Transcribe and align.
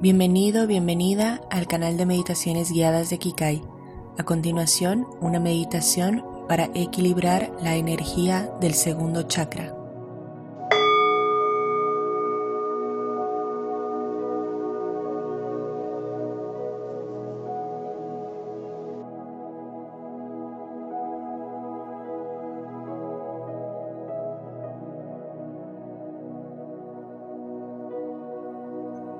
Bienvenido, 0.00 0.68
bienvenida 0.68 1.40
al 1.50 1.66
canal 1.66 1.96
de 1.96 2.06
meditaciones 2.06 2.70
guiadas 2.70 3.10
de 3.10 3.18
Kikai. 3.18 3.62
A 4.16 4.22
continuación, 4.22 5.08
una 5.20 5.40
meditación 5.40 6.24
para 6.46 6.70
equilibrar 6.72 7.50
la 7.60 7.74
energía 7.74 8.48
del 8.60 8.74
segundo 8.74 9.24
chakra. 9.24 9.77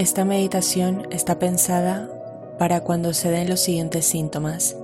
Esta 0.00 0.24
meditación 0.24 1.06
está 1.10 1.38
pensada 1.38 2.08
para 2.58 2.80
cuando 2.80 3.12
se 3.12 3.30
den 3.30 3.50
los 3.50 3.60
siguientes 3.60 4.06
síntomas, 4.06 4.74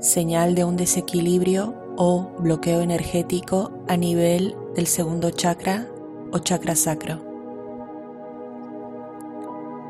señal 0.00 0.54
de 0.54 0.64
un 0.64 0.76
desequilibrio 0.76 1.74
o 1.96 2.28
bloqueo 2.38 2.82
energético 2.82 3.72
a 3.88 3.96
nivel 3.96 4.54
del 4.74 4.86
segundo 4.86 5.30
chakra 5.30 5.86
o 6.30 6.40
chakra 6.40 6.76
sacro, 6.76 7.20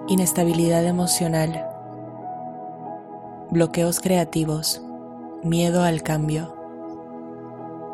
inestabilidad 0.06 0.84
emocional, 0.84 1.66
bloqueos 3.50 3.98
creativos, 3.98 4.80
miedo 5.42 5.82
al 5.82 6.04
cambio, 6.04 6.54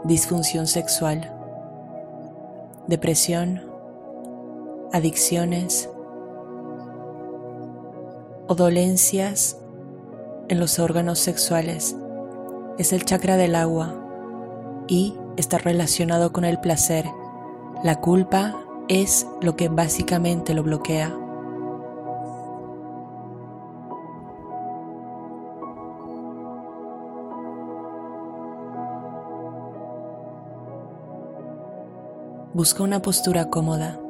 disfunción 0.05 0.67
sexual, 0.67 1.33
depresión, 2.87 3.63
adicciones, 4.93 5.89
o 8.49 8.55
dolencias 8.55 9.59
en 10.49 10.61
los 10.61 10.79
órganos 10.79 11.19
sexuales. 11.19 11.97
Es 12.79 12.93
el 12.93 13.05
chakra 13.05 13.37
del 13.37 13.55
agua 13.55 13.95
y 14.89 15.15
está 15.37 15.59
relacionado 15.59 16.33
con 16.33 16.45
el 16.45 16.61
placer. 16.61 17.07
La 17.83 18.01
culpa 18.01 18.57
es 18.89 19.27
lo 19.41 19.57
que 19.57 19.69
básicamente 19.69 20.55
lo 20.55 20.63
bloquea. 20.63 21.15
Busca 32.55 32.83
una 32.83 33.03
postura 33.03 33.51
cómoda. 33.51 34.01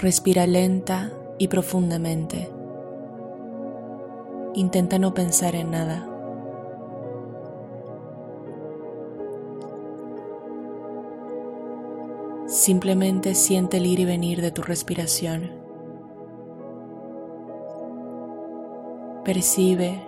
Respira 0.00 0.46
lenta 0.46 1.10
y 1.36 1.48
profundamente. 1.48 2.50
Intenta 4.54 4.98
no 4.98 5.12
pensar 5.12 5.54
en 5.54 5.72
nada. 5.72 6.08
Simplemente 12.46 13.34
siente 13.34 13.76
el 13.76 13.84
ir 13.84 14.00
y 14.00 14.06
venir 14.06 14.40
de 14.40 14.50
tu 14.50 14.62
respiración. 14.62 15.50
Percibe 19.22 20.02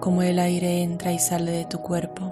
cómo 0.00 0.20
el 0.20 0.38
aire 0.38 0.82
entra 0.82 1.14
y 1.14 1.18
sale 1.18 1.50
de 1.50 1.64
tu 1.64 1.78
cuerpo. 1.78 2.30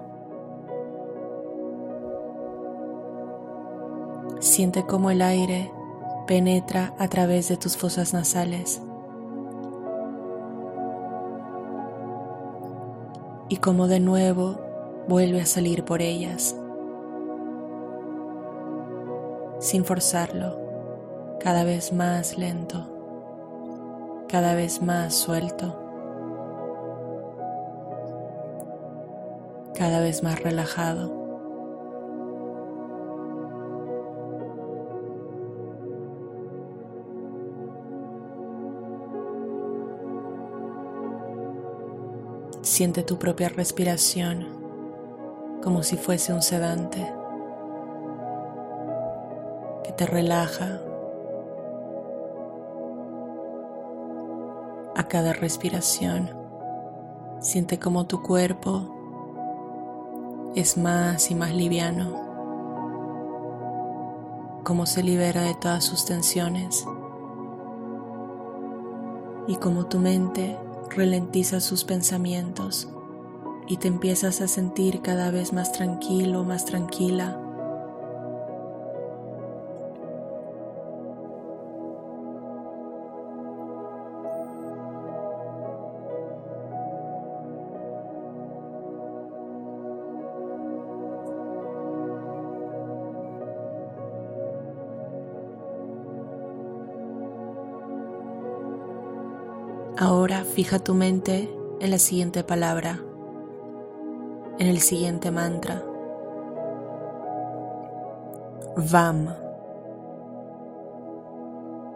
Siente 4.40 4.84
cómo 4.84 5.10
el 5.10 5.22
aire 5.22 5.72
penetra 6.26 6.94
a 6.98 7.08
través 7.08 7.48
de 7.48 7.56
tus 7.56 7.76
fosas 7.76 8.14
nasales 8.14 8.80
y 13.48 13.58
como 13.58 13.88
de 13.88 14.00
nuevo 14.00 14.60
vuelve 15.08 15.40
a 15.40 15.46
salir 15.46 15.84
por 15.84 16.02
ellas 16.02 16.56
sin 19.64 19.84
forzarlo, 19.84 20.58
cada 21.40 21.64
vez 21.64 21.92
más 21.92 22.36
lento, 22.36 22.86
cada 24.28 24.54
vez 24.54 24.82
más 24.82 25.14
suelto, 25.14 25.80
cada 29.74 30.00
vez 30.00 30.22
más 30.22 30.42
relajado. 30.42 31.23
Siente 42.76 43.04
tu 43.04 43.20
propia 43.20 43.48
respiración 43.48 44.48
como 45.62 45.84
si 45.84 45.96
fuese 45.96 46.32
un 46.32 46.42
sedante 46.42 47.06
que 49.84 49.92
te 49.92 50.04
relaja 50.06 50.80
a 54.96 55.06
cada 55.06 55.34
respiración. 55.34 56.30
Siente 57.38 57.78
como 57.78 58.06
tu 58.06 58.22
cuerpo 58.22 58.90
es 60.56 60.76
más 60.76 61.30
y 61.30 61.36
más 61.36 61.54
liviano, 61.54 62.10
como 64.64 64.86
se 64.86 65.04
libera 65.04 65.42
de 65.42 65.54
todas 65.54 65.84
sus 65.84 66.04
tensiones 66.06 66.84
y 69.46 69.54
como 69.58 69.86
tu 69.86 70.00
mente 70.00 70.58
ralentizas 70.96 71.64
sus 71.64 71.84
pensamientos 71.84 72.88
y 73.66 73.78
te 73.78 73.88
empiezas 73.88 74.40
a 74.40 74.48
sentir 74.48 75.00
cada 75.02 75.30
vez 75.30 75.52
más 75.52 75.72
tranquilo, 75.72 76.44
más 76.44 76.64
tranquila 76.64 77.43
Ahora 99.96 100.42
fija 100.42 100.80
tu 100.80 100.92
mente 100.92 101.48
en 101.78 101.92
la 101.92 101.98
siguiente 101.98 102.42
palabra, 102.42 102.98
en 104.58 104.66
el 104.66 104.80
siguiente 104.80 105.30
mantra. 105.30 105.84
VAM. 108.76 109.28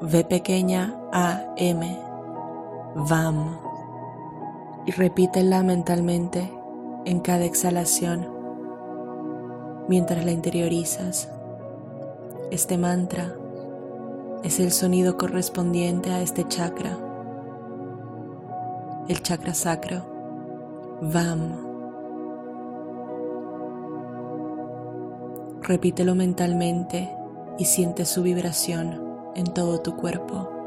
V 0.01 0.25
pequeña 0.27 0.95
A 1.13 1.43
M. 1.57 1.99
VAM. 2.95 3.59
Y 4.87 4.93
repítela 4.93 5.65
mentalmente 5.65 6.49
en 7.05 7.19
cada 7.19 7.47
exhalación 7.47 8.29
mientras 9.89 10.25
la 10.25 10.31
interiorizas. 10.31 11.29
Este 12.53 12.79
mantra 12.79 13.35
es 14.45 14.61
el 14.61 14.71
sonido 14.71 15.17
correspondiente 15.17 16.13
a 16.13 16.21
este 16.21 16.47
chakra 16.47 16.97
el 19.09 19.23
chakra 19.23 19.55
sacro, 19.55 20.99
VAM. 21.01 21.67
Repítelo 25.63 26.15
mentalmente 26.15 27.11
y 27.59 27.65
siente 27.65 28.05
su 28.05 28.23
vibración 28.23 29.03
en 29.35 29.47
todo 29.47 29.81
tu 29.81 29.97
cuerpo. 29.97 30.58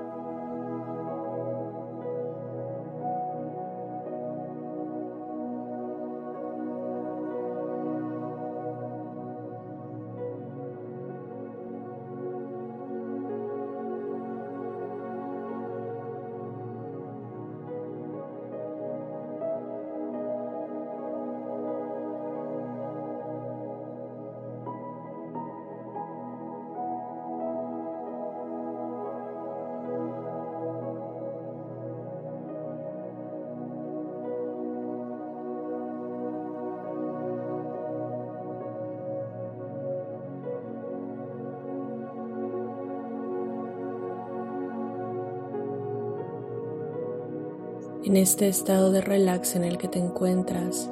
En 48.03 48.18
este 48.18 48.48
estado 48.48 48.92
de 48.92 49.00
relax 49.00 49.56
en 49.56 49.63
el 49.63 49.77
que 49.77 49.88
te 49.88 50.00
encuentras, 50.00 50.89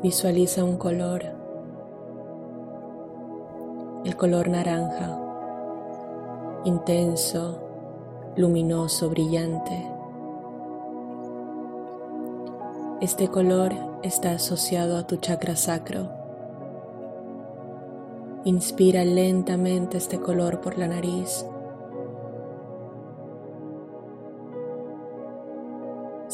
visualiza 0.00 0.62
un 0.62 0.76
color, 0.76 1.24
el 4.04 4.16
color 4.16 4.48
naranja, 4.48 5.18
intenso, 6.64 7.58
luminoso, 8.36 9.10
brillante. 9.10 9.90
Este 13.00 13.26
color 13.26 13.72
está 14.04 14.30
asociado 14.30 14.96
a 14.96 15.04
tu 15.08 15.16
chakra 15.16 15.56
sacro. 15.56 16.10
Inspira 18.44 19.04
lentamente 19.04 19.98
este 19.98 20.20
color 20.20 20.60
por 20.60 20.78
la 20.78 20.86
nariz. 20.86 21.44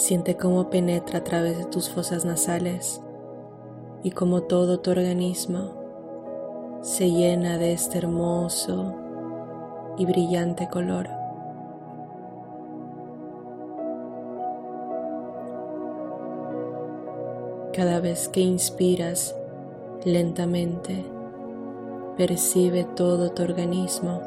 Siente 0.09 0.39
cómo 0.39 0.71
penetra 0.71 1.19
a 1.19 1.23
través 1.23 1.59
de 1.59 1.67
tus 1.67 1.91
fosas 1.91 2.25
nasales 2.25 3.03
y 4.03 4.13
cómo 4.13 4.45
todo 4.45 4.81
tu 4.81 4.91
organismo 4.91 6.79
se 6.81 7.11
llena 7.11 7.59
de 7.59 7.75
este 7.75 7.99
hermoso 7.99 8.95
y 9.99 10.07
brillante 10.07 10.67
color. 10.71 11.11
Cada 17.75 18.01
vez 18.01 18.31
que 18.31 18.41
inspiras 18.41 19.37
lentamente, 20.07 21.05
percibe 22.17 22.85
todo 22.85 23.33
tu 23.33 23.43
organismo 23.43 24.23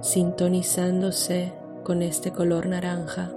sintonizándose 0.00 1.52
con 1.84 2.02
este 2.02 2.32
color 2.32 2.66
naranja. 2.66 3.30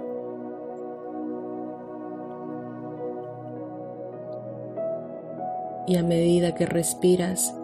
Y 5.86 5.96
a 5.96 6.02
medida 6.02 6.54
que 6.54 6.66
respiras, 6.66 7.54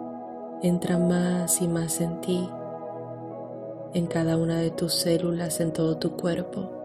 entra 0.61 0.97
más 0.97 1.61
y 1.61 1.67
más 1.67 2.01
en 2.01 2.21
ti, 2.21 2.49
en 3.93 4.05
cada 4.05 4.37
una 4.37 4.59
de 4.59 4.69
tus 4.69 4.93
células, 4.93 5.59
en 5.59 5.73
todo 5.73 5.97
tu 5.97 6.15
cuerpo. 6.15 6.81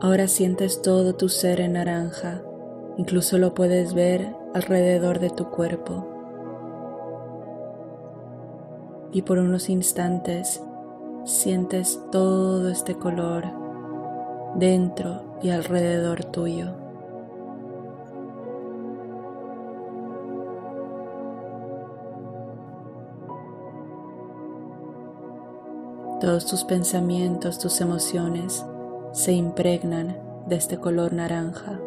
Ahora 0.00 0.28
sientes 0.28 0.82
todo 0.82 1.14
tu 1.14 1.30
ser 1.30 1.60
en 1.60 1.72
naranja, 1.74 2.42
incluso 2.96 3.38
lo 3.38 3.54
puedes 3.54 3.94
ver 3.94 4.34
alrededor 4.54 5.18
de 5.18 5.30
tu 5.30 5.50
cuerpo. 5.50 6.06
Y 9.12 9.22
por 9.22 9.38
unos 9.38 9.68
instantes 9.68 10.62
sientes 11.24 12.00
todo 12.10 12.68
este 12.68 12.94
color 12.96 13.44
dentro 14.56 15.38
y 15.42 15.50
alrededor 15.50 16.24
tuyo. 16.24 16.84
Todos 26.20 26.46
tus 26.46 26.64
pensamientos, 26.64 27.58
tus 27.58 27.80
emociones 27.82 28.64
se 29.12 29.32
impregnan 29.32 30.16
de 30.46 30.56
este 30.56 30.78
color 30.78 31.12
naranja. 31.12 31.78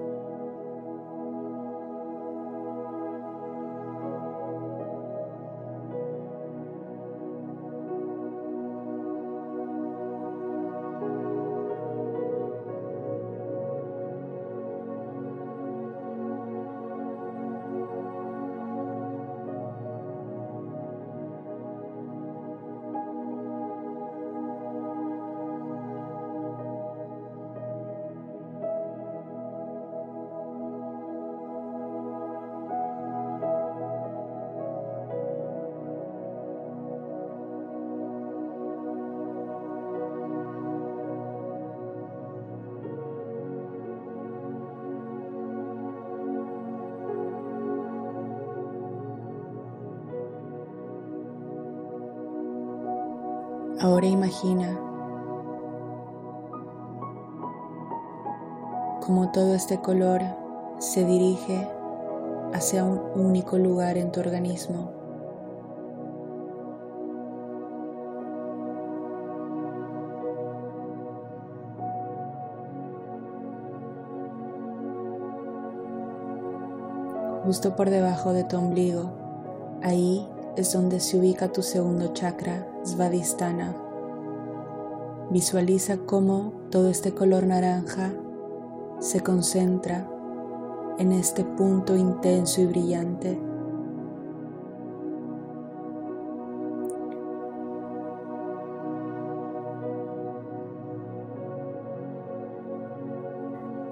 Ahora 53.79 54.07
imagina 54.07 54.75
cómo 59.05 59.29
todo 59.31 59.53
este 59.53 59.79
color 59.79 60.21
se 60.79 61.05
dirige 61.05 61.69
hacia 62.53 62.83
un 62.83 62.99
único 63.13 63.59
lugar 63.59 63.97
en 63.97 64.11
tu 64.11 64.19
organismo. 64.19 64.91
Justo 77.45 77.75
por 77.75 77.91
debajo 77.91 78.33
de 78.33 78.43
tu 78.43 78.57
ombligo, 78.57 79.11
ahí 79.83 80.27
es 80.57 80.73
donde 80.73 80.99
se 80.99 81.19
ubica 81.19 81.51
tu 81.51 81.61
segundo 81.61 82.13
chakra, 82.13 82.67
Svadhisthana. 82.83 83.75
Visualiza 85.29 85.97
cómo 85.97 86.51
todo 86.71 86.89
este 86.89 87.13
color 87.13 87.45
naranja 87.45 88.11
se 88.99 89.21
concentra 89.21 90.09
en 90.97 91.11
este 91.11 91.43
punto 91.43 91.95
intenso 91.95 92.61
y 92.61 92.65
brillante. 92.65 93.39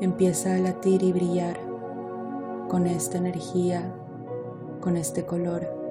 Empieza 0.01 0.55
a 0.55 0.57
latir 0.57 1.03
y 1.03 1.13
brillar 1.13 1.59
con 2.69 2.87
esta 2.87 3.19
energía, 3.19 3.93
con 4.81 4.97
este 4.97 5.25
color. 5.25 5.84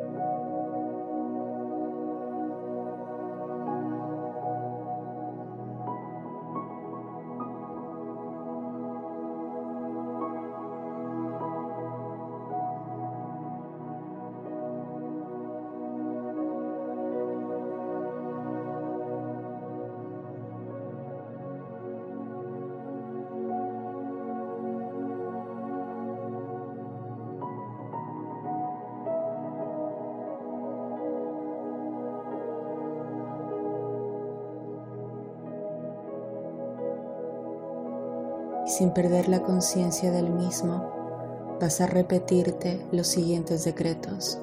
Sin 38.77 38.91
perder 38.91 39.29
la 39.29 39.41
conciencia 39.41 40.11
del 40.11 40.31
mismo, 40.31 41.57
vas 41.61 41.81
a 41.81 41.87
repetirte 41.87 42.85
los 42.91 43.07
siguientes 43.07 43.65
decretos. 43.65 44.41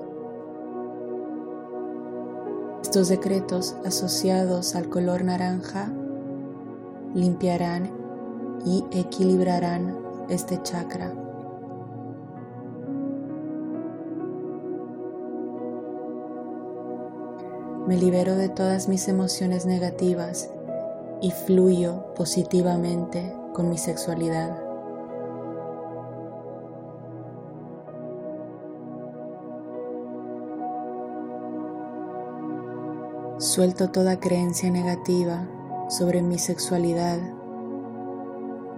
Estos 2.81 3.09
decretos 3.09 3.75
asociados 3.85 4.75
al 4.75 4.87
color 4.87 5.25
naranja 5.25 5.91
limpiarán 7.13 7.91
y 8.65 8.85
equilibrarán 8.91 9.99
este 10.29 10.63
chakra. 10.63 11.13
Me 17.85 17.97
libero 17.97 18.37
de 18.37 18.47
todas 18.47 18.87
mis 18.87 19.09
emociones 19.09 19.65
negativas 19.65 20.49
y 21.21 21.31
fluyo 21.31 22.13
positivamente 22.15 23.40
con 23.53 23.69
mi 23.69 23.77
sexualidad. 23.77 24.57
Suelto 33.37 33.89
toda 33.89 34.19
creencia 34.19 34.69
negativa 34.69 35.47
sobre 35.89 36.21
mi 36.21 36.37
sexualidad 36.37 37.17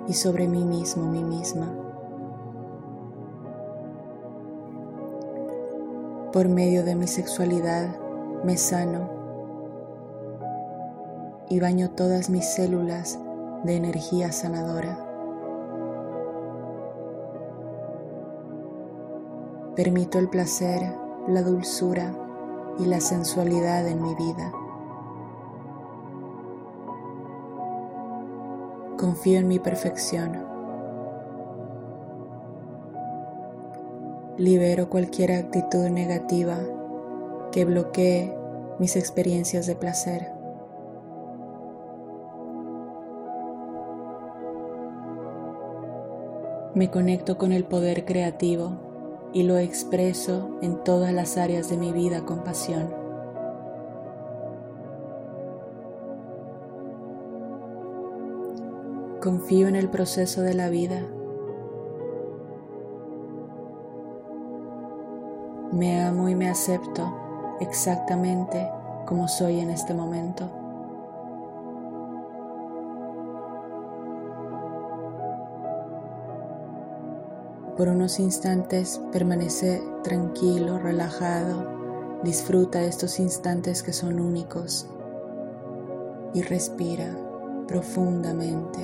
y 0.08 0.14
sobre 0.14 0.48
mí 0.48 0.64
mismo, 0.64 1.06
mí 1.06 1.24
misma. 1.24 1.72
Por 6.32 6.50
medio 6.50 6.84
de 6.84 6.96
mi 6.96 7.08
sexualidad 7.08 7.96
me 8.44 8.58
sano 8.58 9.10
y 11.50 11.60
baño 11.60 11.92
todas 11.92 12.30
mis 12.30 12.46
células 12.46 13.20
de 13.64 13.76
energía 13.76 14.32
sanadora. 14.32 14.98
Permito 19.76 20.20
el 20.20 20.30
placer, 20.30 20.96
la 21.28 21.42
dulzura 21.42 22.14
y 22.80 22.86
la 22.86 23.00
sensualidad 23.00 23.88
en 23.88 24.02
mi 24.02 24.14
vida. 24.16 24.52
Confío 28.98 29.40
en 29.40 29.48
mi 29.48 29.60
perfección. 29.60 30.46
Libero 34.38 34.90
cualquier 34.90 35.32
actitud 35.32 35.90
negativa 35.90 36.58
que 37.52 37.66
bloquee 37.66 38.36
mis 38.80 38.96
experiencias 38.96 39.68
de 39.68 39.76
placer. 39.76 40.33
Me 46.76 46.90
conecto 46.90 47.38
con 47.38 47.52
el 47.52 47.66
poder 47.66 48.04
creativo 48.04 48.72
y 49.32 49.44
lo 49.44 49.60
expreso 49.60 50.58
en 50.64 50.84
todas 50.84 51.14
las 51.14 51.38
áreas 51.38 51.70
de 51.70 51.78
mi 51.78 51.92
vida 51.92 52.26
con 52.26 52.44
pasión. 52.44 52.92
Confío 59.22 59.68
en 59.68 59.76
el 59.76 59.88
proceso 59.90 60.42
de 60.42 60.56
la 60.56 60.70
vida. 60.70 61.06
Me 65.72 66.02
amo 66.02 66.28
y 66.28 66.34
me 66.34 66.50
acepto 66.50 67.14
exactamente 67.60 68.68
como 69.06 69.28
soy 69.28 69.60
en 69.60 69.70
este 69.70 69.94
momento. 69.94 70.63
Por 77.78 77.88
unos 77.88 78.20
instantes 78.20 79.02
permanece 79.12 79.82
tranquilo, 80.04 80.78
relajado, 80.78 81.66
disfruta 82.24 82.84
estos 82.84 83.20
instantes 83.20 83.82
que 83.82 83.94
son 83.94 84.20
únicos 84.20 84.88
y 86.36 86.44
respira 86.44 87.18
profundamente, 87.68 88.80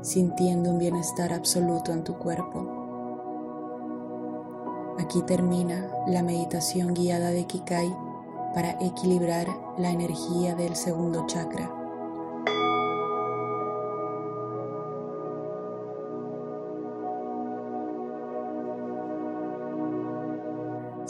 sintiendo 0.00 0.70
un 0.70 0.78
bienestar 0.78 1.34
absoluto 1.34 1.92
en 1.92 2.04
tu 2.04 2.16
cuerpo. 2.16 2.66
Aquí 4.98 5.20
termina 5.22 5.90
la 6.06 6.22
meditación 6.22 6.94
guiada 6.94 7.32
de 7.32 7.44
Kikai 7.44 7.94
para 8.54 8.78
equilibrar 8.80 9.46
la 9.76 9.90
energía 9.90 10.54
del 10.54 10.74
segundo 10.74 11.26
chakra. 11.26 11.81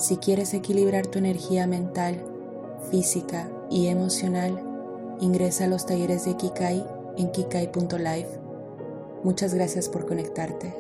Si 0.03 0.17
quieres 0.17 0.53
equilibrar 0.53 1.07
tu 1.07 1.21
energía 1.21 1.69
mental, 1.69 2.21
física 2.91 3.49
y 3.71 3.87
emocional, 3.87 4.61
ingresa 5.21 5.67
a 5.67 5.69
los 5.69 5.87
talleres 5.87 6.25
de 6.25 6.37
Kikai 6.37 6.85
en 7.19 7.31
kikai.life. 7.31 8.41
Muchas 9.23 9.55
gracias 9.55 9.89
por 9.89 10.05
conectarte. 10.05 10.75